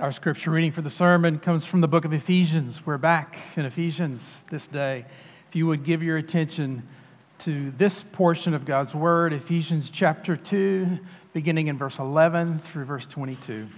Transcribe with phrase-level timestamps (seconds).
[0.00, 2.84] Our scripture reading for the sermon comes from the book of Ephesians.
[2.84, 5.04] We're back in Ephesians this day.
[5.48, 6.88] If you would give your attention
[7.40, 10.98] to this portion of God's word, Ephesians chapter 2,
[11.32, 13.68] beginning in verse 11 through verse 22.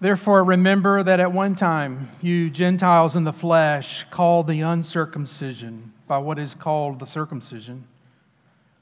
[0.00, 6.18] Therefore, remember that at one time you Gentiles in the flesh, called the uncircumcision by
[6.18, 7.88] what is called the circumcision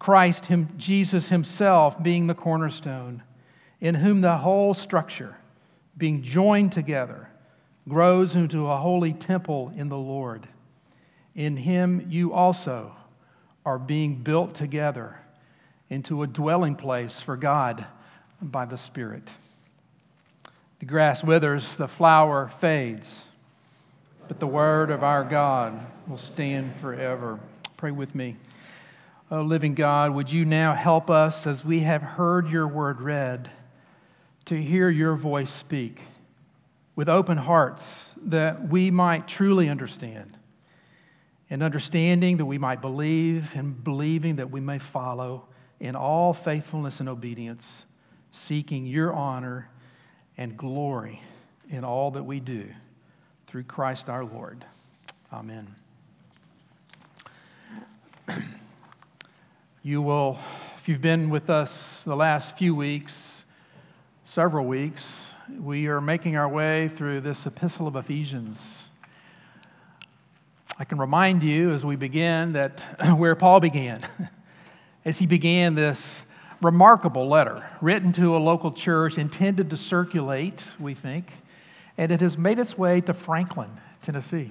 [0.00, 3.22] Christ, him, Jesus himself, being the cornerstone,
[3.80, 5.36] in whom the whole structure,
[5.96, 7.28] being joined together,
[7.86, 10.48] grows into a holy temple in the Lord.
[11.36, 12.96] In him you also
[13.64, 15.20] are being built together
[15.90, 17.84] into a dwelling place for God
[18.40, 19.30] by the Spirit.
[20.78, 23.26] The grass withers, the flower fades,
[24.28, 27.38] but the word of our God will stand forever.
[27.76, 28.36] Pray with me.
[29.32, 33.48] Oh, living God, would you now help us as we have heard your word read
[34.46, 36.00] to hear your voice speak
[36.96, 40.36] with open hearts that we might truly understand,
[41.48, 45.46] and understanding that we might believe, and believing that we may follow
[45.78, 47.86] in all faithfulness and obedience,
[48.32, 49.70] seeking your honor
[50.36, 51.22] and glory
[51.68, 52.68] in all that we do
[53.46, 54.64] through Christ our Lord.
[55.32, 55.72] Amen.
[59.82, 60.38] You will,
[60.76, 63.46] if you've been with us the last few weeks,
[64.26, 68.90] several weeks, we are making our way through this epistle of Ephesians.
[70.78, 72.82] I can remind you as we begin that
[73.16, 74.02] where Paul began,
[75.06, 76.24] as he began this
[76.60, 81.32] remarkable letter written to a local church intended to circulate, we think,
[81.96, 83.70] and it has made its way to Franklin,
[84.02, 84.50] Tennessee.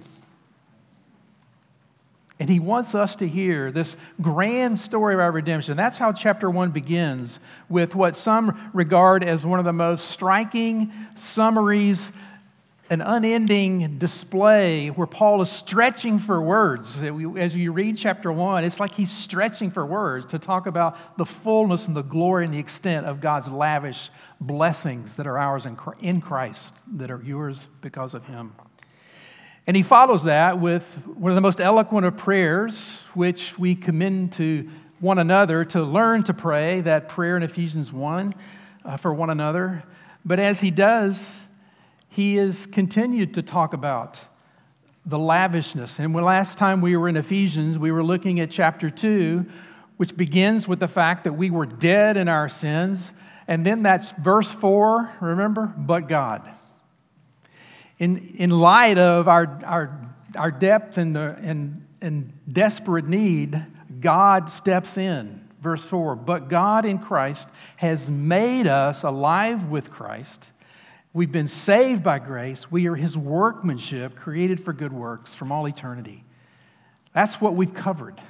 [2.40, 5.76] And he wants us to hear this grand story of our redemption.
[5.76, 10.94] That's how chapter one begins, with what some regard as one of the most striking
[11.16, 12.14] summaries,
[12.90, 17.04] an unending display where Paul is stretching for words.
[17.04, 21.26] As you read chapter one, it's like he's stretching for words to talk about the
[21.26, 25.68] fullness and the glory and the extent of God's lavish blessings that are ours
[26.00, 28.54] in Christ, that are yours because of him.
[29.70, 34.32] And he follows that with one of the most eloquent of prayers, which we commend
[34.32, 34.68] to
[35.00, 38.34] one another to learn to pray, that prayer in Ephesians 1
[38.84, 39.84] uh, for one another.
[40.26, 41.36] But as he does,
[42.08, 44.20] he has continued to talk about
[45.06, 46.00] the lavishness.
[46.00, 49.46] And when last time we were in Ephesians, we were looking at chapter 2,
[49.98, 53.12] which begins with the fact that we were dead in our sins.
[53.48, 55.72] And then that's verse 4, remember?
[55.78, 56.56] But God
[58.00, 60.02] in, in light of our, our,
[60.36, 63.64] our depth and, the, and, and desperate need,
[64.00, 65.48] God steps in.
[65.62, 70.52] Verse 4 But God in Christ has made us alive with Christ.
[71.12, 72.72] We've been saved by grace.
[72.72, 76.24] We are his workmanship, created for good works from all eternity.
[77.14, 78.22] That's what we've covered.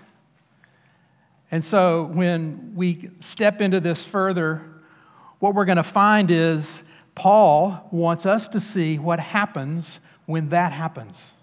[1.51, 4.63] And so when we step into this further,
[5.39, 6.83] what we're going to find is
[7.16, 11.34] Paul wants us to see what happens when that happens.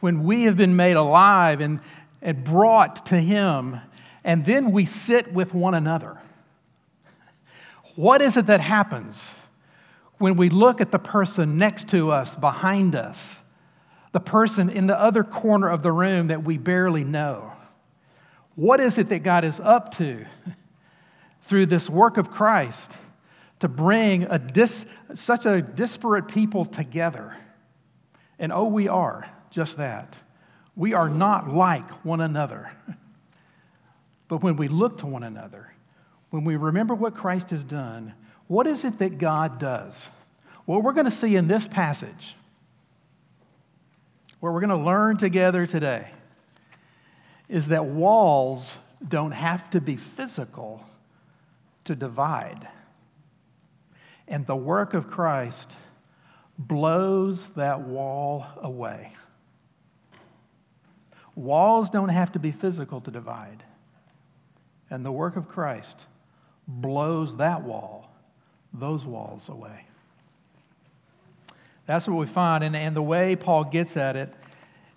[0.00, 1.80] When we have been made alive and,
[2.20, 3.80] and brought to Him,
[4.24, 6.18] and then we sit with one another.
[7.94, 9.34] What is it that happens
[10.18, 13.40] when we look at the person next to us, behind us,
[14.12, 17.52] the person in the other corner of the room that we barely know?
[18.54, 20.26] What is it that God is up to
[21.42, 22.96] through this work of Christ
[23.60, 27.36] to bring a dis, such a disparate people together?
[28.38, 30.18] And oh, we are just that.
[30.74, 32.70] We are not like one another.
[34.28, 35.72] But when we look to one another,
[36.30, 38.14] when we remember what Christ has done,
[38.48, 40.10] what is it that God does?
[40.64, 42.34] What we're going to see in this passage,
[44.40, 46.08] what we're going to learn together today,
[47.48, 50.84] is that walls don't have to be physical
[51.84, 52.68] to divide.
[54.28, 55.72] And the work of Christ
[56.58, 59.12] blows that wall away.
[61.34, 63.62] Walls don't have to be physical to divide.
[64.88, 66.06] And the work of Christ
[66.66, 68.10] blows that wall,
[68.72, 69.84] those walls away.
[71.84, 72.64] That's what we find.
[72.64, 74.32] And, and the way Paul gets at it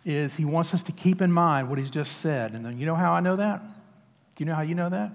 [0.05, 2.53] is he wants us to keep in mind what he's just said.
[2.53, 3.61] And then you know how I know that?
[3.61, 5.11] Do you know how you know that?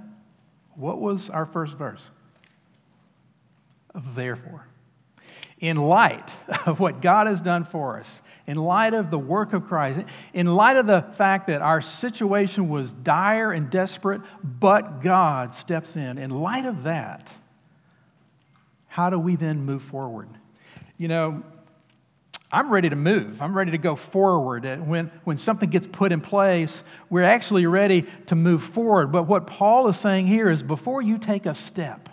[0.75, 2.10] What was our first verse?
[3.94, 4.67] Therefore.
[5.58, 6.31] In light
[6.67, 10.00] of what God has done for us, in light of the work of Christ,
[10.35, 15.96] in light of the fact that our situation was dire and desperate, but God steps
[15.96, 17.32] in, in light of that,
[18.88, 20.29] how do we then move forward?
[20.99, 21.43] You know,
[22.52, 23.43] I'm ready to move.
[23.43, 24.64] I'm ready to go forward.
[24.87, 29.11] When, when something gets put in place, we're actually ready to move forward.
[29.11, 32.08] But what Paul is saying here is before you take a step,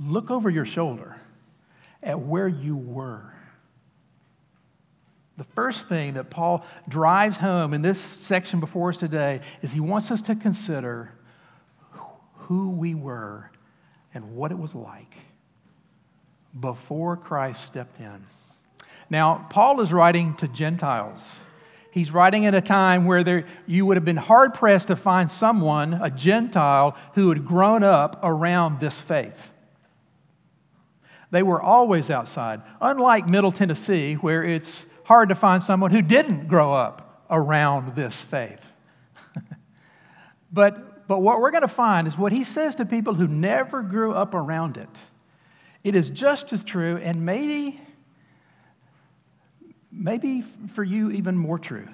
[0.00, 1.16] look over your shoulder
[2.02, 3.32] at where you were.
[5.36, 9.80] The first thing that Paul drives home in this section before us today is he
[9.80, 11.12] wants us to consider
[12.34, 13.50] who we were
[14.14, 15.14] and what it was like
[16.58, 18.26] before Christ stepped in.
[19.10, 21.42] Now, Paul is writing to Gentiles.
[21.90, 25.30] He's writing at a time where there, you would have been hard pressed to find
[25.30, 29.52] someone, a Gentile, who had grown up around this faith.
[31.30, 36.48] They were always outside, unlike Middle Tennessee, where it's hard to find someone who didn't
[36.48, 38.64] grow up around this faith.
[40.52, 43.82] but, but what we're going to find is what he says to people who never
[43.82, 44.88] grew up around it.
[45.82, 47.80] It is just as true, and maybe
[49.96, 51.88] maybe for you, even more true.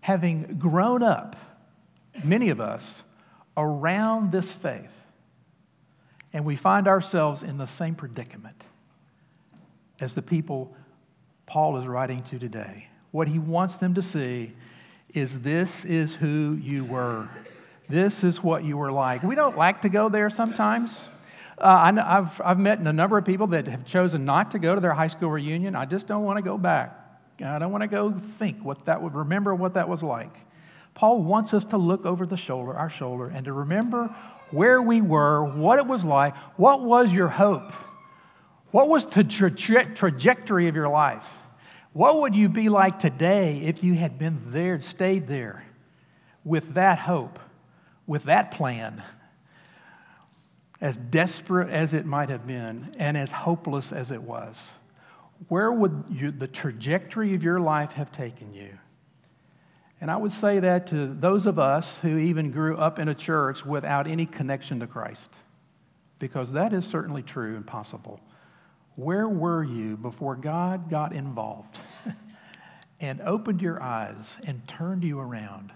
[0.00, 1.36] Having grown up,
[2.24, 3.04] many of us,
[3.56, 5.04] around this faith,
[6.32, 8.64] and we find ourselves in the same predicament
[10.00, 10.74] as the people
[11.46, 12.88] Paul is writing to today.
[13.10, 14.52] What he wants them to see
[15.14, 17.28] is this is who you were.
[17.88, 19.22] This is what you were like.
[19.22, 21.08] We don't like to go there sometimes.
[21.58, 24.74] Uh, I, have I've met a number of people that have chosen not to go
[24.74, 25.74] to their high school reunion.
[25.74, 26.94] I just don't want to go back.
[27.42, 30.36] I don't want to go think what that would remember what that was like.
[30.98, 34.14] Paul wants us to look over the shoulder, our shoulder, and to remember
[34.50, 37.72] where we were, what it was like, what was your hope,
[38.72, 41.38] what was the tra- trajectory of your life.
[41.92, 45.64] What would you be like today if you had been there, stayed there
[46.44, 47.38] with that hope,
[48.04, 49.04] with that plan?
[50.80, 54.70] as desperate as it might have been and as hopeless as it was,
[55.48, 58.78] where would you, the trajectory of your life have taken you?
[60.00, 63.14] And I would say that to those of us who even grew up in a
[63.14, 65.36] church without any connection to Christ,
[66.18, 68.20] because that is certainly true and possible.
[68.94, 71.78] Where were you before God got involved
[73.00, 75.72] and opened your eyes and turned you around?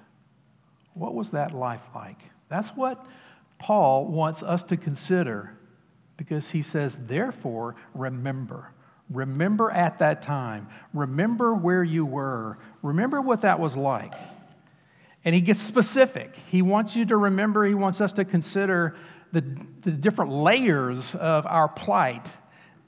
[0.95, 2.19] What was that life like?
[2.49, 3.05] That's what
[3.59, 5.57] Paul wants us to consider
[6.17, 8.73] because he says, therefore, remember.
[9.11, 10.69] Remember at that time.
[10.93, 12.59] Remember where you were.
[12.83, 14.15] Remember what that was like.
[15.25, 16.37] And he gets specific.
[16.51, 18.97] He wants you to remember, he wants us to consider
[19.31, 19.41] the,
[19.83, 22.29] the different layers of our plight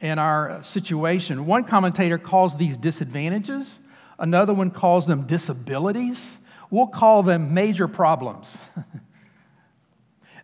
[0.00, 1.46] and our situation.
[1.46, 3.80] One commentator calls these disadvantages,
[4.18, 6.38] another one calls them disabilities.
[6.70, 8.58] We'll call them major problems.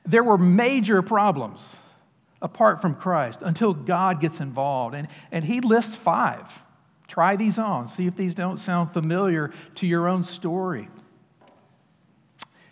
[0.06, 1.78] There were major problems
[2.42, 4.94] apart from Christ until God gets involved.
[4.94, 6.62] And, and he lists five.
[7.10, 10.88] Try these on, see if these don't sound familiar to your own story.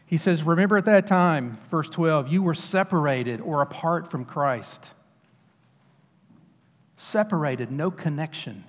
[0.07, 4.93] He says, Remember at that time, verse 12, you were separated or apart from Christ.
[6.97, 8.63] Separated, no connection.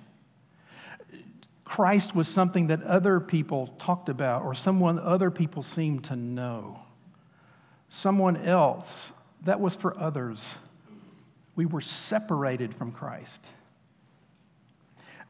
[1.64, 6.80] Christ was something that other people talked about or someone other people seemed to know
[7.88, 9.12] someone else.
[9.44, 10.58] That was for others.
[11.54, 13.40] we were separated from Christ.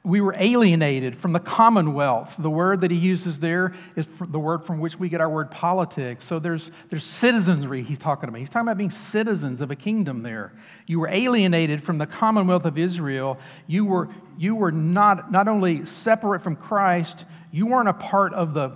[0.02, 2.36] We were alienated from the commonwealth.
[2.38, 5.50] The word that he uses there is the word from which we get our word
[5.50, 6.24] politics.
[6.24, 8.38] So there's, there's citizenry he's talking about.
[8.38, 10.52] He's talking about being citizens of a kingdom there.
[10.86, 13.38] You were alienated from the commonwealth of Israel.
[13.66, 18.54] You were, you were not, not only separate from Christ, you weren't a part of
[18.54, 18.72] the,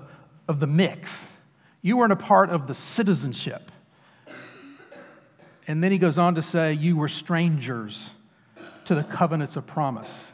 [0.46, 1.26] of the mix.
[1.80, 3.70] You weren't a part of the citizenship.
[5.66, 8.10] And then he goes on to say, You were strangers
[8.84, 10.32] to the covenants of promise.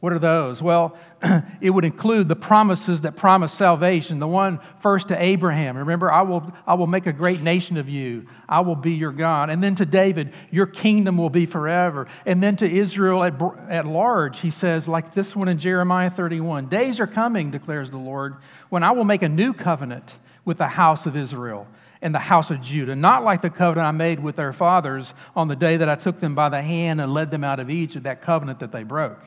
[0.00, 0.62] What are those?
[0.62, 0.96] Well,
[1.60, 4.18] it would include the promises that promise salvation.
[4.18, 5.76] The one first to Abraham.
[5.76, 8.26] Remember, I will, I will make a great nation of you.
[8.48, 9.50] I will be your God.
[9.50, 12.06] And then to David, your kingdom will be forever.
[12.24, 16.68] And then to Israel at, at large, he says, like this one in Jeremiah 31
[16.68, 18.36] Days are coming, declares the Lord,
[18.70, 21.68] when I will make a new covenant with the house of Israel
[22.00, 25.48] and the house of Judah, not like the covenant I made with their fathers on
[25.48, 28.04] the day that I took them by the hand and led them out of Egypt,
[28.04, 29.20] that covenant that they broke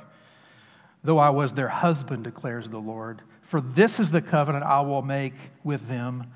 [1.03, 3.21] though I was their husband, declares the Lord.
[3.41, 5.33] For this is the covenant I will make
[5.63, 6.31] with them.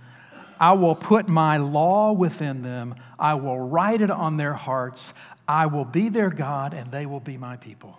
[0.59, 5.13] I will put my law within them, I will write it on their hearts.
[5.47, 7.97] I will be their God, and they will be my people.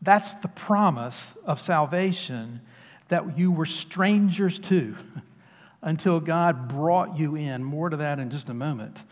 [0.00, 2.60] That's the promise of salvation
[3.08, 4.94] that you were strangers to
[5.82, 7.64] until God brought you in.
[7.64, 9.02] More to that in just a moment.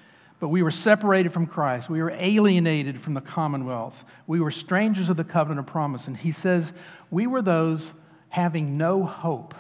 [0.43, 1.89] But we were separated from Christ.
[1.89, 4.05] We were alienated from the commonwealth.
[4.27, 6.09] We were strangers of the covenant of promise.
[6.09, 6.73] And he says,
[7.13, 7.93] we were those
[8.29, 9.55] having no hope.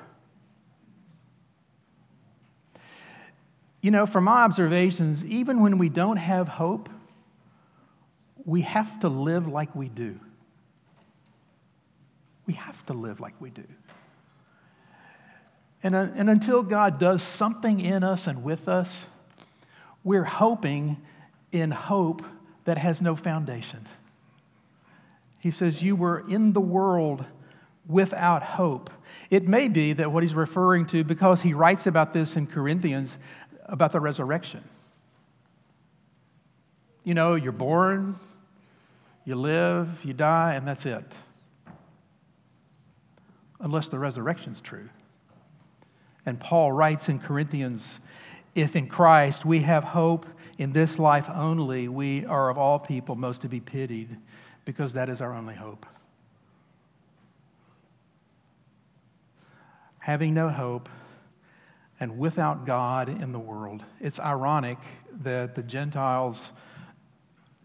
[3.80, 6.88] You know, from my observations, even when we don't have hope,
[8.44, 10.18] we have to live like we do.
[12.44, 13.68] We have to live like we do.
[15.84, 19.06] And, uh, and until God does something in us and with us,
[20.04, 21.00] we're hoping
[21.50, 22.22] in hope
[22.64, 23.86] that has no foundation.
[25.38, 27.24] He says, You were in the world
[27.86, 28.90] without hope.
[29.30, 33.18] It may be that what he's referring to, because he writes about this in Corinthians,
[33.66, 34.62] about the resurrection.
[37.04, 38.16] You know, you're born,
[39.24, 41.04] you live, you die, and that's it.
[43.60, 44.88] Unless the resurrection's true.
[46.24, 47.98] And Paul writes in Corinthians
[48.54, 50.26] if in Christ we have hope
[50.58, 54.16] in this life only, we are of all people most to be pitied
[54.64, 55.86] because that is our only hope.
[60.00, 60.88] Having no hope
[62.00, 64.78] and without God in the world, it's ironic
[65.22, 66.52] that the Gentiles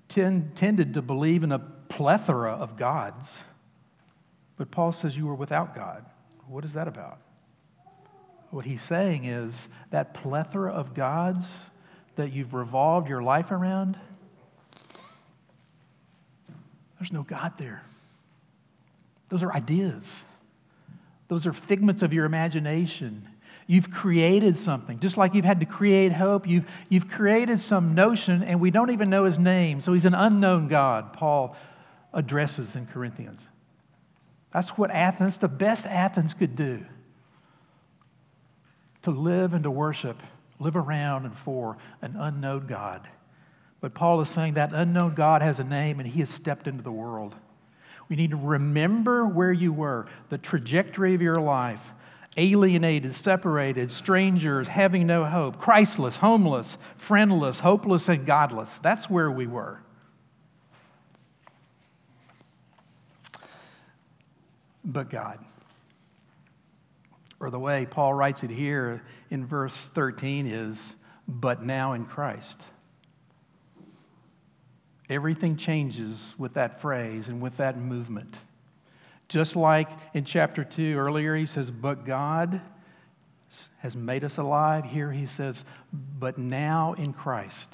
[0.07, 3.43] tend, tended to believe in a plethora of gods.
[4.55, 6.05] But Paul says you were without God.
[6.47, 7.19] What is that about?
[8.49, 11.69] What he's saying is that plethora of gods
[12.15, 13.97] that you've revolved your life around,
[16.99, 17.83] there's no God there.
[19.29, 20.23] Those are ideas,
[21.27, 23.27] those are figments of your imagination.
[23.69, 25.01] You've created something.
[25.01, 28.91] Just like you've had to create hope, you've, you've created some notion, and we don't
[28.91, 29.81] even know his name.
[29.81, 31.53] So he's an unknown God, Paul
[32.13, 33.49] addresses in Corinthians.
[34.51, 36.85] That's what Athens, the best Athens could do
[39.03, 40.21] to live and to worship,
[40.59, 43.07] live around and for an unknown God.
[43.79, 46.83] But Paul is saying that unknown God has a name and he has stepped into
[46.83, 47.35] the world.
[48.09, 51.93] We need to remember where you were, the trajectory of your life
[52.37, 58.77] alienated, separated, strangers, having no hope, Christless, homeless, friendless, hopeless, and godless.
[58.77, 59.81] That's where we were.
[64.85, 65.39] But God
[67.39, 70.95] or the way Paul writes it here in verse 13 is,
[71.27, 72.59] but now in Christ.
[75.09, 78.37] Everything changes with that phrase and with that movement.
[79.29, 82.61] Just like in chapter 2 earlier, he says, but God
[83.79, 84.85] has made us alive.
[84.85, 85.63] Here he says,
[85.93, 87.73] but now in Christ,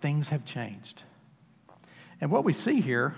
[0.00, 1.02] things have changed.
[2.20, 3.16] And what we see here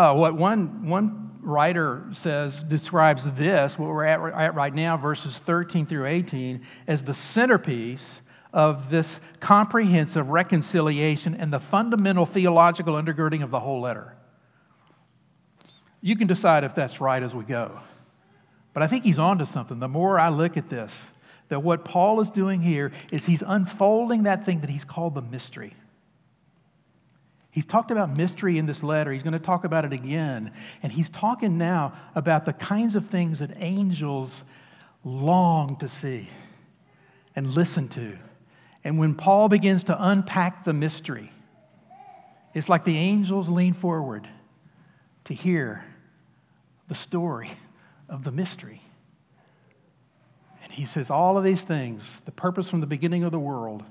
[0.00, 5.36] uh, what one, one writer says describes this, what we're at, at right now, verses
[5.36, 13.42] 13 through 18, as the centerpiece of this comprehensive reconciliation and the fundamental theological undergirding
[13.42, 14.16] of the whole letter.
[16.00, 17.78] You can decide if that's right as we go.
[18.72, 19.80] But I think he's on to something.
[19.80, 21.10] The more I look at this,
[21.48, 25.22] that what Paul is doing here is he's unfolding that thing that he's called the
[25.22, 25.74] mystery.
[27.50, 29.12] He's talked about mystery in this letter.
[29.12, 30.52] He's going to talk about it again.
[30.82, 34.44] And he's talking now about the kinds of things that angels
[35.04, 36.28] long to see
[37.34, 38.16] and listen to.
[38.84, 41.32] And when Paul begins to unpack the mystery,
[42.52, 44.28] It's like the angels lean forward
[45.24, 45.84] to hear
[46.88, 47.50] the story
[48.08, 48.82] of the mystery.
[50.62, 53.84] And he says, All of these things, the purpose from the beginning of the world,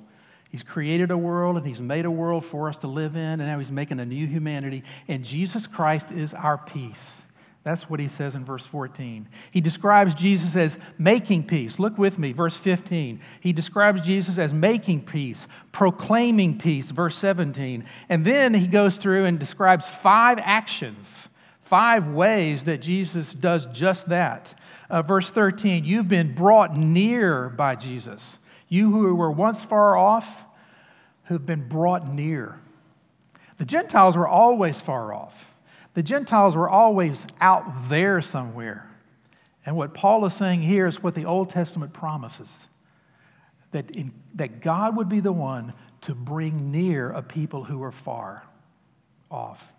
[0.50, 3.46] He's created a world and He's made a world for us to live in, and
[3.46, 4.84] now He's making a new humanity.
[5.08, 7.24] And Jesus Christ is our peace.
[7.64, 9.28] That's what he says in verse 14.
[9.52, 11.78] He describes Jesus as making peace.
[11.78, 13.20] Look with me, verse 15.
[13.42, 17.84] He describes Jesus as making peace, proclaiming peace, verse 17.
[18.08, 21.28] And then he goes through and describes five actions,
[21.60, 24.56] five ways that Jesus does just that.
[24.90, 28.40] Uh, verse 13, you've been brought near by Jesus.
[28.70, 30.46] You who were once far off
[31.26, 32.60] who have been brought near.
[33.58, 35.54] The Gentiles were always far off.
[35.96, 38.90] The Gentiles were always out there somewhere.
[39.66, 42.70] And what Paul is saying here is what the Old Testament promises
[43.72, 47.92] that, in, that God would be the one to bring near a people who are
[47.92, 48.44] far
[49.30, 49.74] off.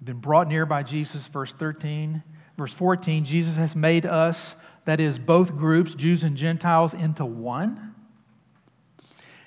[0.00, 2.22] You've been brought near by Jesus, verse 13.
[2.56, 7.94] Verse 14, Jesus has made us, that is, both groups, Jews and Gentiles, into one.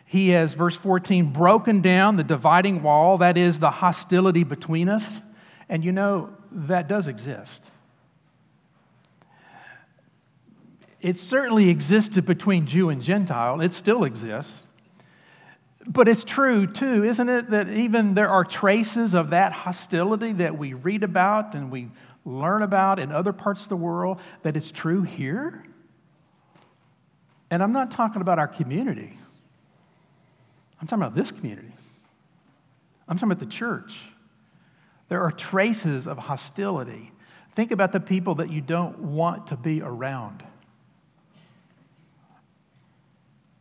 [0.05, 5.21] He has, verse 14, broken down the dividing wall, that is, the hostility between us.
[5.67, 7.71] And you know, that does exist.
[11.01, 14.63] It certainly existed between Jew and Gentile, it still exists.
[15.87, 20.57] But it's true, too, isn't it, that even there are traces of that hostility that
[20.57, 21.89] we read about and we
[22.25, 25.63] learn about in other parts of the world, that it's true here?
[27.49, 29.17] And I'm not talking about our community,
[30.81, 31.71] I'm talking about this community.
[33.07, 34.01] I'm talking about the church.
[35.09, 37.11] There are traces of hostility.
[37.51, 40.43] Think about the people that you don't want to be around.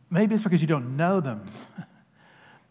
[0.09, 1.45] Maybe it's because you don't know them,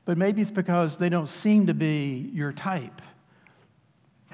[0.05, 3.01] but maybe it's because they don't seem to be your type.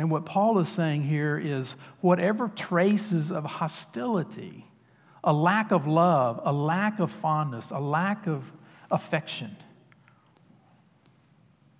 [0.00, 4.64] And what Paul is saying here is whatever traces of hostility,
[5.22, 8.50] a lack of love, a lack of fondness, a lack of
[8.90, 9.54] affection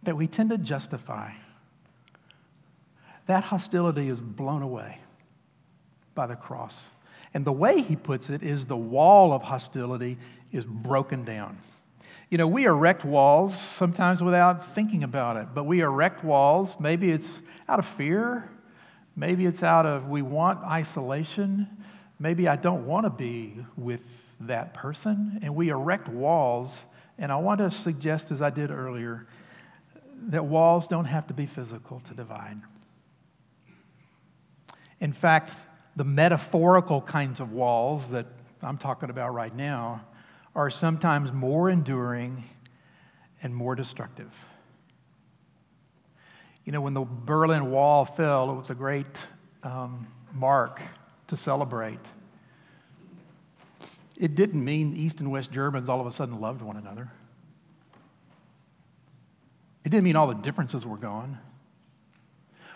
[0.02, 1.32] that we tend to justify
[3.24, 4.98] that hostility is blown away
[6.14, 6.90] by the cross.
[7.32, 10.18] And the way he puts it is the wall of hostility
[10.52, 11.56] is broken down.
[12.30, 16.76] You know, we erect walls sometimes without thinking about it, but we erect walls.
[16.78, 18.48] Maybe it's out of fear.
[19.16, 21.66] Maybe it's out of we want isolation.
[22.20, 25.40] Maybe I don't want to be with that person.
[25.42, 26.86] And we erect walls.
[27.18, 29.26] And I want to suggest, as I did earlier,
[30.28, 32.60] that walls don't have to be physical to divide.
[35.00, 35.52] In fact,
[35.96, 38.26] the metaphorical kinds of walls that
[38.62, 40.04] I'm talking about right now
[40.54, 42.44] are sometimes more enduring
[43.42, 44.46] and more destructive.
[46.64, 49.18] You know, when the Berlin Wall fell, it was a great
[49.62, 50.80] um, mark
[51.28, 52.00] to celebrate.
[54.16, 57.10] It didn't mean East and West Germans all of a sudden loved one another.
[59.84, 61.38] It didn't mean all the differences were gone.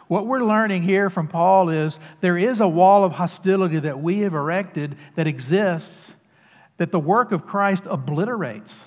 [0.06, 4.20] What we're learning here from Paul is there is a wall of hostility that we
[4.20, 6.12] have erected that exists
[6.76, 8.84] that the work of Christ obliterates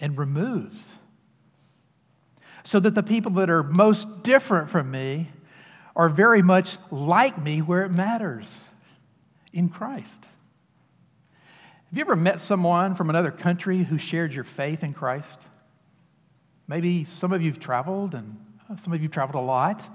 [0.00, 0.96] and removes.
[2.64, 5.28] So that the people that are most different from me
[5.96, 8.58] are very much like me where it matters
[9.52, 10.26] in Christ.
[11.88, 15.46] Have you ever met someone from another country who shared your faith in Christ?
[16.66, 18.36] Maybe some of you have traveled, and
[18.70, 19.88] uh, some of you have traveled a lot.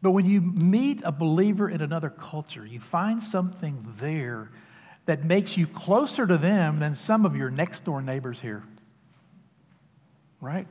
[0.00, 4.50] But when you meet a believer in another culture, you find something there
[5.06, 8.62] that makes you closer to them than some of your next door neighbors here.
[10.40, 10.66] Right?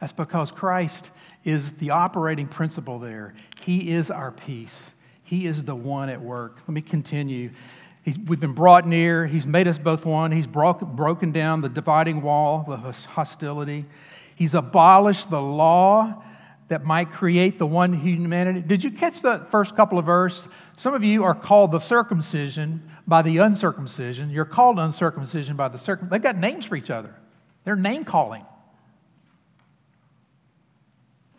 [0.00, 1.10] That's because Christ
[1.44, 3.34] is the operating principle there.
[3.60, 4.92] He is our peace,
[5.22, 6.58] He is the one at work.
[6.66, 7.50] Let me continue.
[8.02, 9.26] He's, we've been brought near.
[9.26, 10.30] He's made us both one.
[10.30, 13.86] He's broke, broken down the dividing wall, the hostility.
[14.36, 16.22] He's abolished the law
[16.68, 18.60] that might create the one humanity.
[18.60, 20.48] Did you catch the first couple of verses?
[20.76, 24.30] Some of you are called the circumcision by the uncircumcision.
[24.30, 26.10] You're called uncircumcision by the circumcision.
[26.10, 27.14] They've got names for each other.
[27.64, 28.44] They're name calling.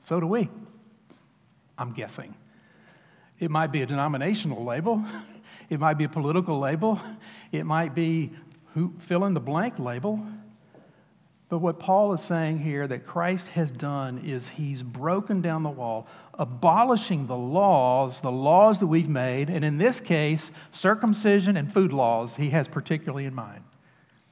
[0.06, 0.50] So do we.
[1.78, 2.36] I'm guessing.
[3.40, 5.04] It might be a denominational label.
[5.68, 7.02] It might be a political label.
[7.52, 8.32] It might be
[8.76, 10.24] who, fill in the blank label.
[11.48, 15.70] But what Paul is saying here that Christ has done is he's broken down the
[15.70, 21.72] wall, abolishing the laws, the laws that we've made, and in this case, circumcision and
[21.72, 23.64] food laws he has particularly in mind,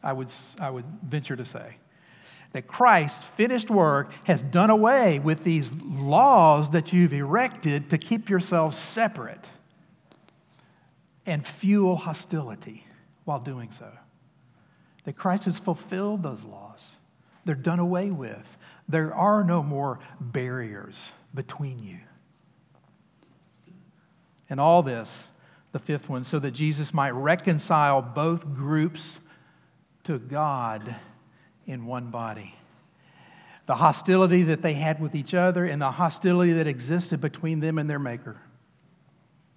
[0.02, 1.76] I would, I would venture to say.
[2.54, 8.30] that Christ's finished work has done away with these laws that you've erected to keep
[8.30, 9.49] yourselves separate
[11.26, 12.86] and fuel hostility
[13.26, 13.91] while doing so.
[15.06, 16.97] That Christ has fulfilled those laws,
[17.45, 18.58] they're done away with.
[18.88, 21.99] There are no more barriers between you.
[24.49, 25.29] And all this,
[25.71, 29.19] the fifth one, so that Jesus might reconcile both groups
[30.03, 30.95] to God
[31.65, 32.56] in one body.
[33.65, 37.77] The hostility that they had with each other and the hostility that existed between them
[37.77, 38.38] and their Maker.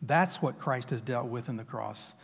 [0.01, 2.15] That's what Christ has dealt with in the cross.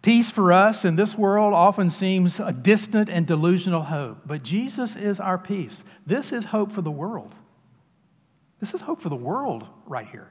[0.00, 4.94] Peace for us in this world often seems a distant and delusional hope, but Jesus
[4.94, 5.84] is our peace.
[6.06, 7.34] This is hope for the world.
[8.60, 10.30] This is hope for the world right here.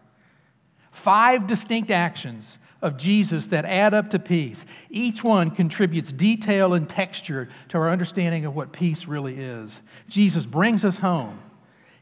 [0.91, 4.65] Five distinct actions of Jesus that add up to peace.
[4.89, 9.81] Each one contributes detail and texture to our understanding of what peace really is.
[10.07, 11.39] Jesus brings us home.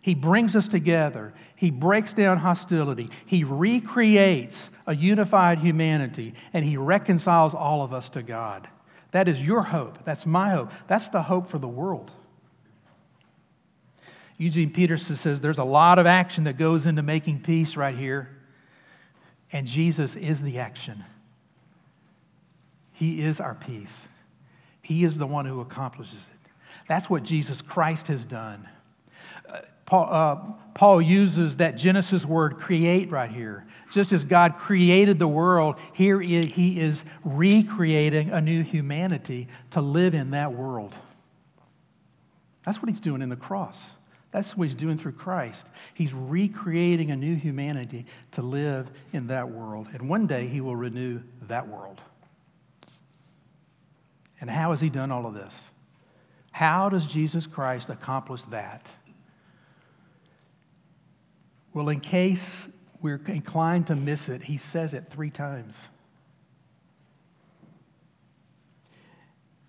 [0.06, 1.34] He brings us together.
[1.56, 3.10] He breaks down hostility.
[3.26, 8.68] He recreates a unified humanity, and He reconciles all of us to God.
[9.13, 10.06] That is your hope.
[10.06, 10.72] That's my hope.
[10.86, 12.12] That's the hope for the world.
[14.38, 18.30] Eugene Peterson says there's a lot of action that goes into making peace right here.
[19.52, 21.04] And Jesus is the action.
[22.91, 24.08] He is our peace.
[24.84, 26.52] He is the one who accomplishes it.
[26.88, 28.70] That's what Jesus Christ has done.
[29.86, 30.36] Paul, uh,
[30.74, 33.65] Paul uses that Genesis word create right here.
[33.91, 40.15] Just as God created the world, here he is recreating a new humanity to live
[40.15, 40.93] in that world.
[42.65, 43.95] That's what he's doing in the cross.
[44.32, 45.67] That's what he's doing through Christ.
[45.93, 49.88] He's recreating a new humanity to live in that world.
[49.93, 52.02] And one day he will renew that world.
[54.41, 55.69] And how has he done all of this?
[56.52, 58.91] How does Jesus Christ accomplish that?
[61.75, 62.69] Well, in case
[63.01, 65.75] we're inclined to miss it, he says it three times.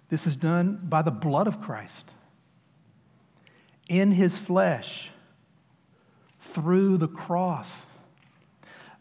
[0.08, 2.14] This is done by the blood of Christ
[3.88, 5.10] in his flesh
[6.38, 7.86] through the cross.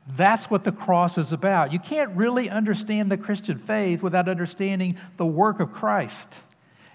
[0.07, 1.71] That's what the cross is about.
[1.71, 6.27] You can't really understand the Christian faith without understanding the work of Christ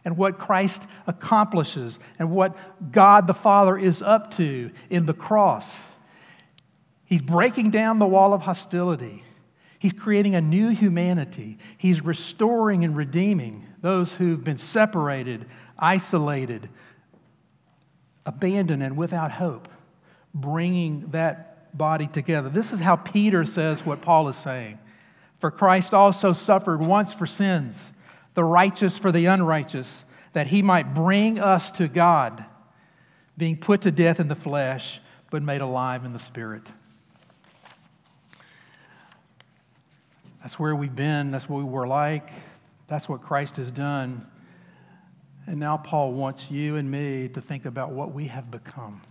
[0.04, 2.56] and what Christ accomplishes and what
[2.90, 5.78] God the Father is up to in the cross.
[7.10, 9.24] He's breaking down the wall of hostility.
[9.80, 11.58] He's creating a new humanity.
[11.76, 15.46] He's restoring and redeeming those who've been separated,
[15.76, 16.68] isolated,
[18.24, 19.66] abandoned and without hope,
[20.32, 22.48] bringing that body together.
[22.48, 24.78] This is how Peter says what Paul is saying.
[25.38, 27.92] For Christ also suffered once for sins,
[28.34, 32.44] the righteous for the unrighteous, that he might bring us to God,
[33.36, 36.68] being put to death in the flesh, but made alive in the spirit.
[40.42, 41.30] That's where we've been.
[41.30, 42.30] That's what we were like.
[42.88, 44.26] That's what Christ has done.
[45.46, 49.02] And now Paul wants you and me to think about what we have become.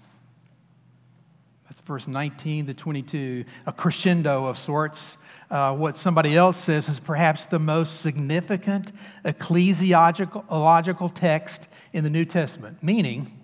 [1.66, 5.18] That's verse 19 to 22, a crescendo of sorts.
[5.52, 8.92] Uh, what somebody else says is perhaps the most significant
[9.24, 12.82] ecclesiological text in the New Testament.
[12.82, 13.40] Meaning,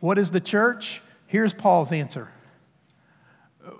[0.00, 1.02] what is the church?
[1.28, 2.30] Here's Paul's answer.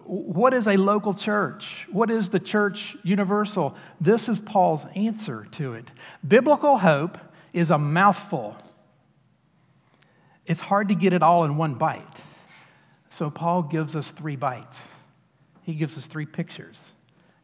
[0.05, 1.87] What is a local church?
[1.90, 3.77] What is the church universal?
[4.01, 5.92] This is Paul's answer to it.
[6.27, 7.18] Biblical hope
[7.53, 8.57] is a mouthful.
[10.44, 12.20] It's hard to get it all in one bite.
[13.09, 14.88] So Paul gives us three bites.
[15.62, 16.92] He gives us three pictures.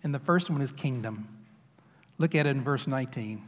[0.03, 1.29] And the first one is kingdom.
[2.19, 3.43] Look at it in verse 19.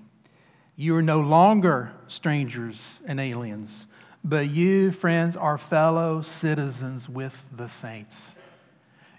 [0.77, 3.87] You are no longer strangers and aliens,
[4.25, 8.33] but you, friends, are fellow citizens with the saints.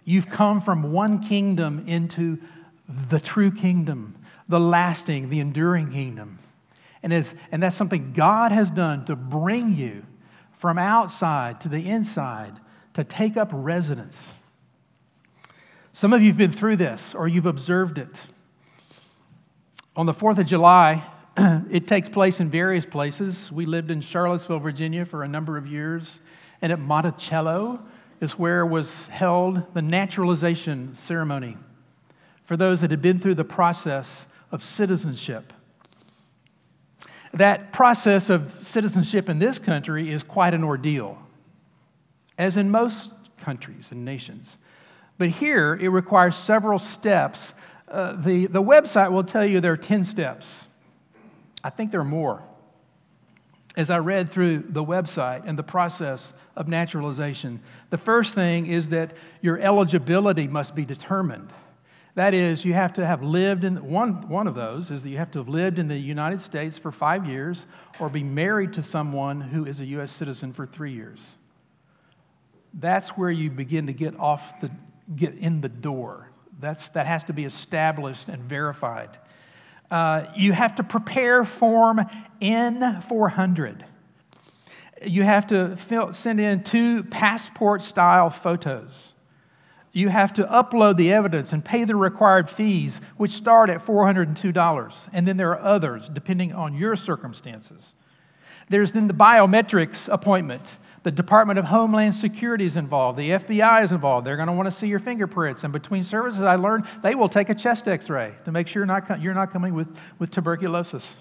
[0.05, 2.39] You've come from one kingdom into
[2.87, 4.15] the true kingdom,
[4.47, 6.37] the lasting, the enduring kingdom.
[7.01, 10.05] And, as, and that's something God has done to bring you
[10.53, 12.53] from outside to the inside
[12.93, 14.35] to take up residence.
[15.91, 18.23] Some of you have been through this or you've observed it.
[19.95, 23.51] On the 4th of July, it takes place in various places.
[23.51, 26.21] We lived in Charlottesville, Virginia for a number of years,
[26.61, 27.81] and at Monticello
[28.21, 31.58] is where was held the naturalization ceremony
[32.43, 35.54] for those that had been through the process of citizenship
[37.36, 41.21] that process of citizenship in this country is quite an ordeal,
[42.38, 44.58] as in most countries and nations.
[45.17, 47.54] But here, it requires several steps.
[47.89, 50.69] Uh, the, the website will tell you there are 10 steps.
[51.62, 52.41] I think there are more.
[53.77, 58.89] As I read through the website and the process of naturalization, the first thing is
[58.89, 61.51] that your eligibility must be determined.
[62.15, 65.17] That is, you have to have lived in one, one of those is that you
[65.17, 67.65] have to have lived in the United States for five years
[67.99, 70.11] or be married to someone who is a U.S.
[70.11, 71.38] citizen for three years.
[72.73, 74.71] That's where you begin to get off the
[75.13, 76.29] get in the door.
[76.59, 79.17] That's, that has to be established and verified.
[79.95, 82.01] Uh, you have to prepare Form
[82.41, 83.84] N400.
[85.05, 89.13] You have to fill, send in two passport style photos.
[89.93, 95.10] You have to upload the evidence and pay the required fees, which start at $402.
[95.13, 97.93] And then there are others, depending on your circumstances.
[98.67, 100.77] There's then the biometrics appointment.
[101.05, 103.19] The Department of Homeland Security is involved.
[103.19, 104.25] The FBI is involved.
[104.25, 105.63] They're going to want to see your fingerprints.
[105.63, 108.79] And between services, I learned they will take a chest x ray to make sure
[108.79, 109.87] you're not, you're not coming with,
[110.17, 111.15] with tuberculosis.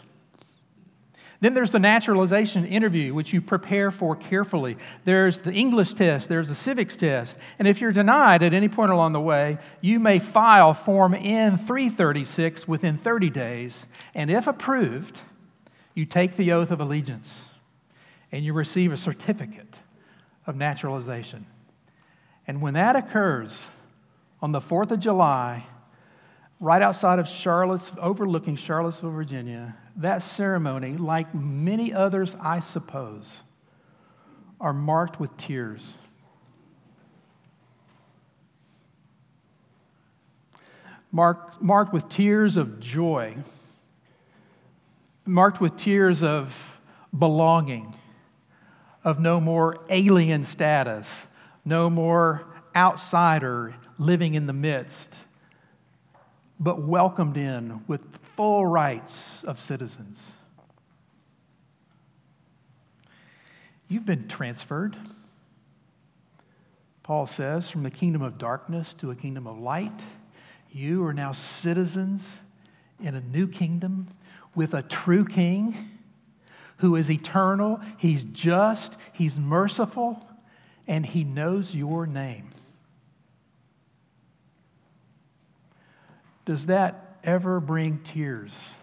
[1.40, 4.78] Then there's the naturalization interview, which you prepare for carefully.
[5.04, 7.36] There's the English test, there's the civics test.
[7.58, 12.66] And if you're denied at any point along the way, you may file Form N336
[12.66, 13.84] within 30 days.
[14.14, 15.20] And if approved,
[15.92, 17.50] you take the oath of allegiance
[18.34, 19.78] and you receive a certificate
[20.44, 21.46] of naturalization.
[22.48, 23.64] And when that occurs
[24.42, 25.64] on the 4th of July,
[26.58, 33.44] right outside of Charlotte, overlooking Charlottesville, Virginia, that ceremony, like many others, I suppose,
[34.60, 35.96] are marked with tears.
[41.12, 43.36] Marked, marked with tears of joy,
[45.24, 46.80] marked with tears of
[47.16, 47.94] belonging
[49.04, 51.26] of no more alien status,
[51.64, 55.20] no more outsider living in the midst,
[56.58, 60.32] but welcomed in with full rights of citizens.
[63.86, 64.96] You've been transferred,
[67.02, 70.02] Paul says, from the kingdom of darkness to a kingdom of light.
[70.72, 72.38] You are now citizens
[72.98, 74.08] in a new kingdom
[74.54, 75.93] with a true king
[76.78, 80.26] who is eternal, He's just, He's merciful,
[80.86, 82.50] and He knows your name.
[86.44, 88.74] Does that ever bring tears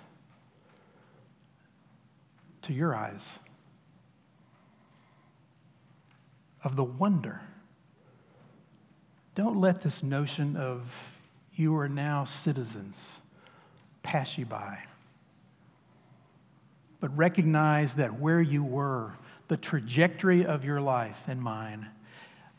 [2.63, 3.39] to your eyes
[6.63, 7.41] of the wonder?
[9.35, 11.19] Don't let this notion of
[11.53, 13.21] you are now citizens
[14.03, 14.79] pass you by
[17.01, 19.11] but recognize that where you were,
[19.49, 21.87] the trajectory of your life and mine,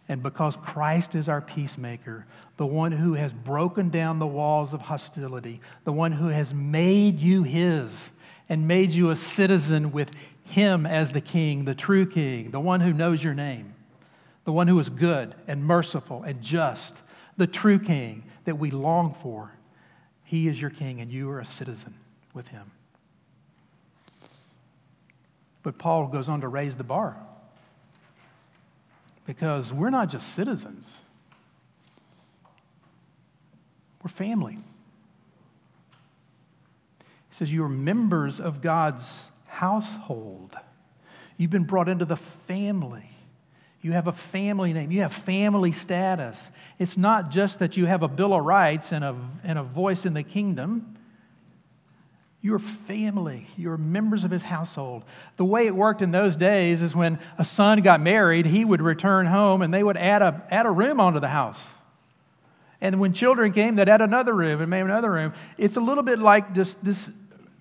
[0.09, 2.27] and because Christ is our peacemaker,
[2.59, 7.19] the one who has broken down the walls of hostility, the one who has made
[7.19, 8.11] you his
[8.49, 10.11] and made you a citizen with
[10.45, 13.75] him as the king, the true king, the one who knows your name,
[14.45, 17.01] the one who is good and merciful and just,
[17.37, 19.53] the true king that we long for.
[20.25, 21.95] He is your king, and you are a citizen
[22.35, 22.73] with him.
[25.63, 27.17] But Paul goes on to raise the bar
[29.27, 31.03] because we're not just citizens,
[34.03, 34.59] we're family.
[37.33, 40.57] He says, You are members of God's household.
[41.37, 43.09] You've been brought into the family.
[43.81, 44.93] You have a family name.
[44.93, 46.51] You have family status.
[46.79, 50.05] It's not just that you have a Bill of Rights and a, and a voice
[50.05, 50.92] in the kingdom.
[52.45, 53.47] You're family.
[53.57, 55.05] You're members of his household.
[55.37, 58.83] The way it worked in those days is when a son got married, he would
[58.83, 61.77] return home and they would add a, add a room onto the house.
[62.81, 65.35] And when children came, they'd add another room and maybe another room.
[65.57, 67.13] It's a little bit like just this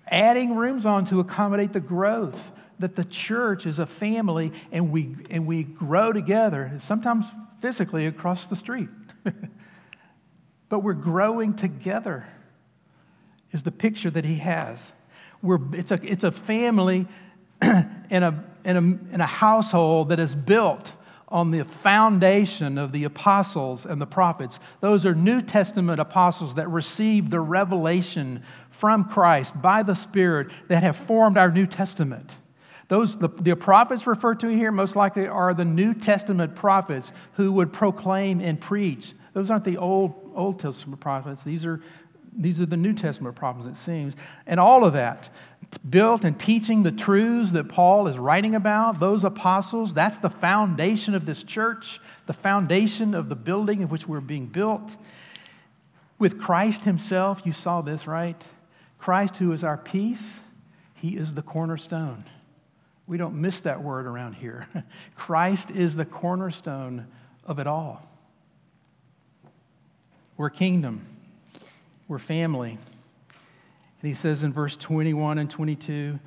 [0.08, 5.14] adding rooms on to accommodate the growth that the church is a family and we,
[5.30, 7.24] and we grow together, sometimes
[7.60, 8.88] physically across the street.
[10.68, 12.26] but we're growing together
[13.52, 14.92] is the picture that he has.
[15.42, 17.06] We're, it's, a, it's a family
[17.62, 20.92] in, a, in, a, in a household that is built
[21.28, 24.58] on the foundation of the apostles and the prophets.
[24.80, 30.82] Those are New Testament apostles that received the revelation from Christ by the Spirit that
[30.82, 32.36] have formed our New Testament.
[32.88, 37.50] Those, the, the prophets referred to here most likely are the New Testament prophets who
[37.52, 39.14] would proclaim and preach.
[39.32, 41.42] Those aren't the Old, Old Testament prophets.
[41.42, 41.80] These are
[42.34, 44.14] these are the New Testament problems, it seems.
[44.46, 45.28] And all of that,
[45.88, 51.14] built and teaching the truths that Paul is writing about, those apostles, that's the foundation
[51.14, 54.96] of this church, the foundation of the building in which we're being built.
[56.18, 58.42] With Christ Himself, you saw this, right?
[58.98, 60.40] Christ, who is our peace,
[60.94, 62.24] He is the cornerstone.
[63.06, 64.68] We don't miss that word around here.
[65.16, 67.06] Christ is the cornerstone
[67.44, 68.06] of it all.
[70.36, 71.06] We're kingdom,
[72.08, 72.78] we're family.
[74.00, 76.18] And he says in verse 21 and 22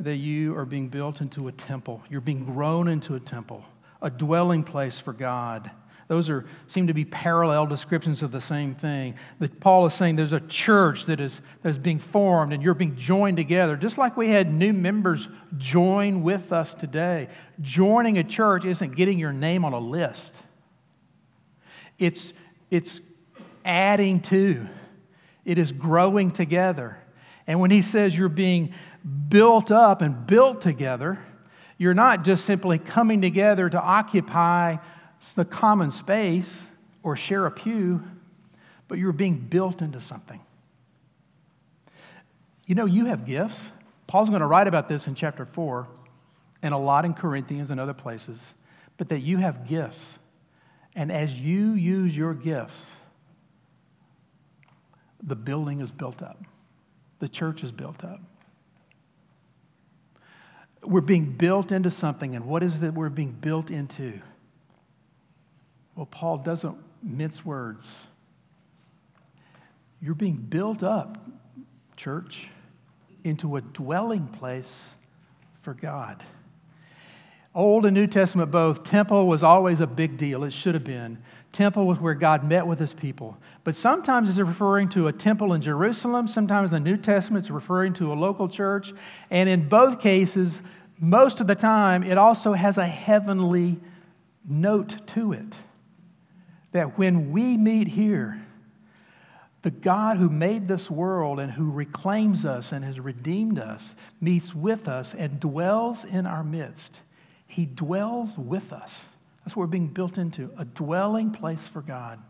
[0.00, 2.02] that you are being built into a temple.
[2.10, 3.64] You're being grown into a temple,
[4.02, 5.70] a dwelling place for God.
[6.08, 9.14] Those are, seem to be parallel descriptions of the same thing.
[9.38, 12.74] That Paul is saying there's a church that is, that is being formed and you're
[12.74, 13.76] being joined together.
[13.76, 17.28] Just like we had new members join with us today.
[17.60, 20.34] Joining a church isn't getting your name on a list,
[21.96, 22.32] it's,
[22.72, 23.00] it's
[23.64, 24.66] adding to,
[25.44, 26.98] it is growing together.
[27.46, 28.72] And when he says you're being
[29.28, 31.18] built up and built together,
[31.78, 34.76] you're not just simply coming together to occupy
[35.34, 36.66] the common space
[37.02, 38.02] or share a pew,
[38.88, 40.40] but you're being built into something.
[42.66, 43.72] You know, you have gifts.
[44.06, 45.88] Paul's going to write about this in chapter 4
[46.62, 48.54] and a lot in Corinthians and other places,
[48.96, 50.18] but that you have gifts.
[50.94, 52.92] And as you use your gifts,
[55.22, 56.42] the building is built up,
[57.18, 58.20] the church is built up.
[60.82, 64.20] We're being built into something, and what is it that we're being built into?
[65.94, 68.06] Well, Paul doesn't mince words.
[70.00, 71.18] You're being built up,
[71.96, 72.48] church,
[73.24, 74.94] into a dwelling place
[75.60, 76.24] for God.
[77.54, 80.44] Old and New Testament both, temple was always a big deal.
[80.44, 81.18] It should have been.
[81.52, 83.36] Temple was where God met with his people.
[83.64, 86.28] But sometimes it's referring to a temple in Jerusalem.
[86.28, 88.92] Sometimes in the New Testament is referring to a local church.
[89.30, 90.62] And in both cases,
[90.98, 93.80] most of the time, it also has a heavenly
[94.48, 95.56] note to it
[96.72, 98.40] that when we meet here,
[99.62, 104.54] the God who made this world and who reclaims us and has redeemed us meets
[104.54, 107.00] with us and dwells in our midst.
[107.46, 109.08] He dwells with us.
[109.50, 112.20] That's what we're being built into a dwelling place for God.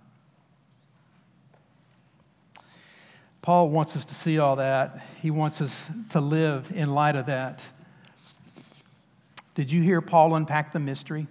[3.42, 5.04] Paul wants us to see all that.
[5.20, 7.62] He wants us to live in light of that.
[9.54, 11.26] Did you hear Paul unpack the mystery?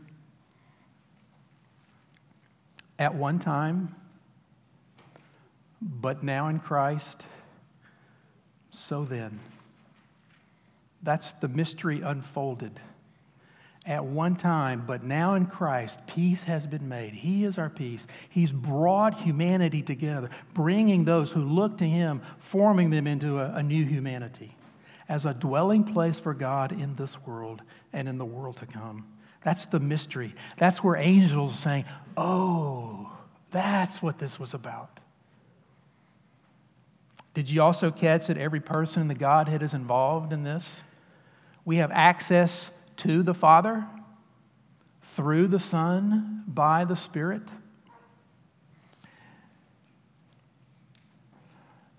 [2.99, 3.95] at one time,
[5.82, 7.25] but now in Christ,
[8.69, 9.39] so then.
[11.02, 12.80] That's the mystery unfolded.
[13.89, 17.13] At one time, but now in Christ, peace has been made.
[17.13, 18.06] He is our peace.
[18.30, 23.63] He's brought humanity together, bringing those who look to Him, forming them into a, a
[23.63, 24.56] new humanity
[25.10, 29.08] as a dwelling place for God in this world and in the world to come.
[29.41, 30.36] That's the mystery.
[30.58, 33.12] That's where angels are saying, Oh,
[33.49, 34.99] that's what this was about.
[37.34, 40.84] Did you also catch that every person in the Godhead is involved in this?
[41.65, 43.85] We have access to the Father
[45.01, 47.43] through the Son by the Spirit.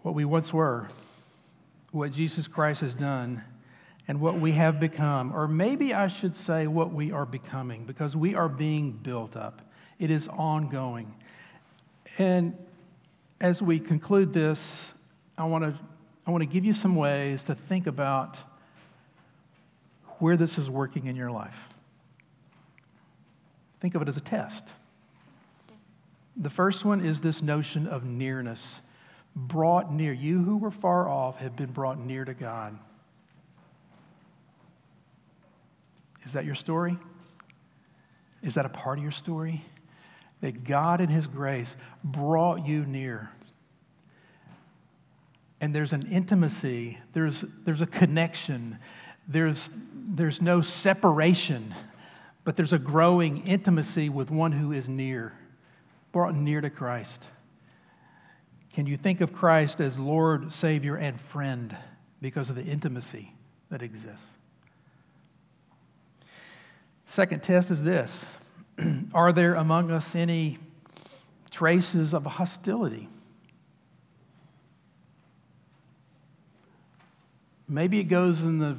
[0.02, 0.88] What we once were,
[1.92, 3.42] what Jesus Christ has done
[4.08, 8.16] and what we have become, or maybe I should say what we are becoming, because
[8.16, 9.62] we are being built up.
[9.98, 11.14] It is ongoing.
[12.18, 12.56] And
[13.40, 14.94] as we conclude this,
[15.38, 15.78] I want to
[16.26, 18.38] I want to give you some ways to think about
[20.20, 21.68] where this is working in your life.
[23.80, 24.68] Think of it as a test.
[26.36, 28.80] The first one is this notion of nearness.
[29.34, 30.12] Brought near.
[30.12, 32.78] You who were far off have been brought near to God.
[36.24, 36.98] Is that your story?
[38.42, 39.64] Is that a part of your story?
[40.40, 43.30] That God, in His grace, brought you near.
[45.60, 48.78] And there's an intimacy, there's, there's a connection,
[49.30, 51.72] there's, there's no separation,
[52.42, 55.32] but there's a growing intimacy with one who is near,
[56.10, 57.28] brought near to Christ.
[58.72, 61.76] Can you think of Christ as Lord, Savior, and friend
[62.20, 63.32] because of the intimacy
[63.70, 64.26] that exists?
[67.06, 68.26] Second test is this
[69.14, 70.58] Are there among us any
[71.50, 73.08] traces of hostility?
[77.68, 78.76] Maybe it goes in the,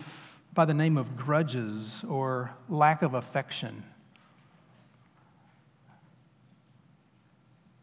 [0.53, 3.83] by the name of grudges or lack of affection.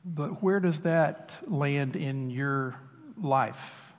[0.04, 2.76] But where does that land in your
[3.20, 3.94] life?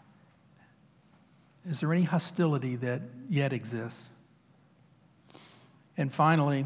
[1.70, 4.10] Is there any hostility that yet exists?
[5.98, 6.66] And finally,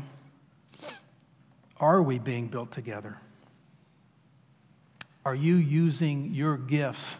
[1.78, 3.18] are we being built together?
[5.26, 7.18] Are you using your gifts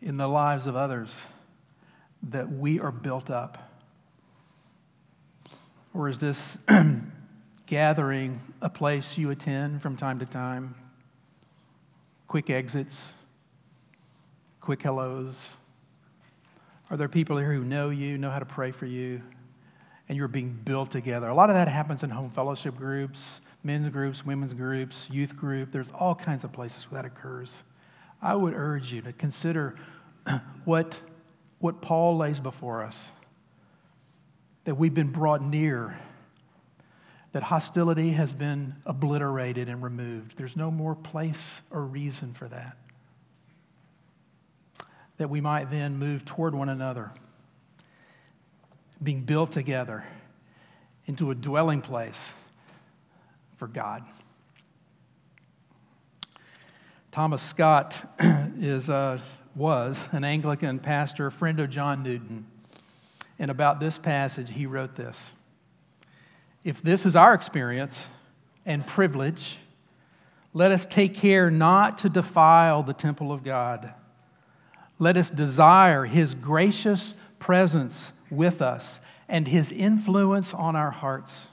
[0.00, 1.26] in the lives of others
[2.22, 3.73] that we are built up?
[5.94, 6.58] Or is this
[7.66, 10.74] gathering a place you attend from time to time?
[12.26, 13.14] Quick exits,
[14.60, 15.56] quick hellos.
[16.90, 19.22] Are there people here who know you, know how to pray for you,
[20.08, 21.28] and you're being built together?
[21.28, 25.70] A lot of that happens in home fellowship groups, men's groups, women's groups, youth group.
[25.70, 27.62] There's all kinds of places where that occurs.
[28.20, 29.76] I would urge you to consider
[30.64, 31.00] what,
[31.60, 33.12] what Paul lays before us
[34.64, 35.96] that we've been brought near,
[37.32, 40.36] that hostility has been obliterated and removed.
[40.36, 42.76] There's no more place or reason for that.
[45.18, 47.12] That we might then move toward one another,
[49.02, 50.04] being built together
[51.06, 52.32] into a dwelling place
[53.56, 54.02] for God.
[57.10, 58.02] Thomas Scott
[58.58, 59.18] is, uh,
[59.54, 62.46] was an Anglican pastor, friend of John Newton.
[63.38, 65.32] And about this passage, he wrote this
[66.62, 68.08] If this is our experience
[68.64, 69.58] and privilege,
[70.52, 73.92] let us take care not to defile the temple of God.
[74.98, 81.48] Let us desire his gracious presence with us and his influence on our hearts.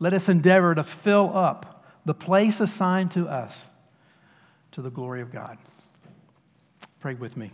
[0.00, 3.66] Let us endeavor to fill up the place assigned to us
[4.72, 5.58] to the glory of God.
[7.00, 7.52] Pray with me.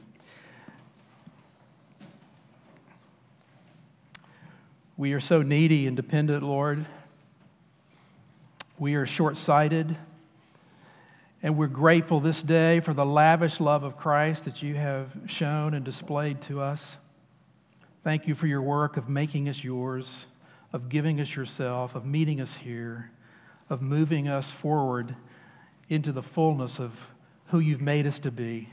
[4.97, 6.86] We are so needy and dependent, Lord.
[8.78, 9.97] We are short sighted.
[11.42, 15.74] And we're grateful this day for the lavish love of Christ that you have shown
[15.74, 16.97] and displayed to us.
[18.05, 20.26] Thank you for your work of making us yours,
[20.72, 23.11] of giving us yourself, of meeting us here,
[23.68, 25.16] of moving us forward
[25.88, 27.11] into the fullness of
[27.47, 28.68] who you've made us to be.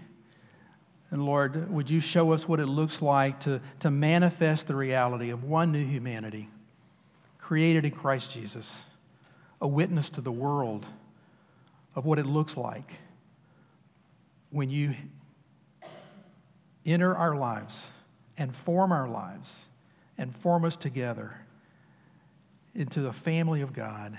[1.12, 5.30] And Lord, would you show us what it looks like to, to manifest the reality
[5.30, 6.50] of one new humanity
[7.38, 8.86] created in Christ Jesus,
[9.60, 10.86] a witness to the world
[11.96, 12.94] of what it looks like
[14.52, 14.96] when you
[16.86, 17.92] enter our lives
[18.38, 19.68] and form our lives
[20.18, 21.36] and form us together
[22.74, 24.18] into the family of God,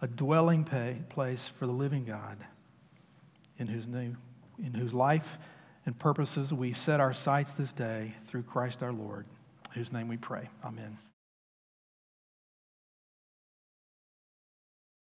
[0.00, 0.64] a dwelling
[1.08, 2.36] place for the living God,
[3.58, 4.16] in whose name,
[4.64, 5.38] in whose life
[5.88, 9.24] and purposes we set our sights this day through Christ our Lord,
[9.72, 10.50] whose name we pray.
[10.62, 10.98] Amen.